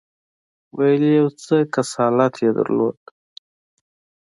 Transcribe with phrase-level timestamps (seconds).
[0.77, 2.99] ویل یې یو څه کسالت یې درلود.